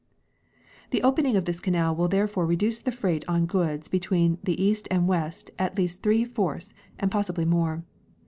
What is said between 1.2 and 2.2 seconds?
of this canal will